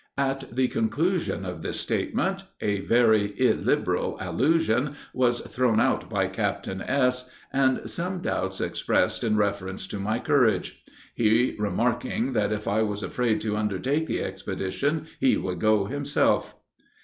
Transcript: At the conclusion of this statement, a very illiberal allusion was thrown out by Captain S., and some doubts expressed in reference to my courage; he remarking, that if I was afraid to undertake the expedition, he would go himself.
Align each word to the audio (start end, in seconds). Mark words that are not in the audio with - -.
At 0.17 0.55
the 0.55 0.67
conclusion 0.67 1.45
of 1.45 1.61
this 1.61 1.79
statement, 1.79 2.45
a 2.59 2.79
very 2.79 3.35
illiberal 3.39 4.17
allusion 4.19 4.95
was 5.13 5.41
thrown 5.41 5.79
out 5.79 6.09
by 6.09 6.25
Captain 6.25 6.81
S., 6.81 7.29
and 7.53 7.87
some 7.87 8.19
doubts 8.19 8.59
expressed 8.59 9.23
in 9.23 9.37
reference 9.37 9.85
to 9.89 9.99
my 9.99 10.17
courage; 10.17 10.81
he 11.13 11.55
remarking, 11.59 12.33
that 12.33 12.51
if 12.51 12.67
I 12.67 12.81
was 12.81 13.03
afraid 13.03 13.41
to 13.41 13.55
undertake 13.55 14.07
the 14.07 14.23
expedition, 14.23 15.05
he 15.19 15.37
would 15.37 15.59
go 15.59 15.85
himself. 15.85 16.55